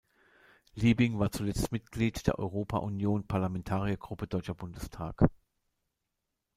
[0.73, 5.23] Liebing war zuletzt Mitglied der Europa-Union Parlamentariergruppe Deutscher Bundestag.